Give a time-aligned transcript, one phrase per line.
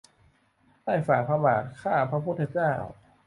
[0.83, 2.71] ใต้ฝ่าพระบาท ข้าพระพุทธเจ้า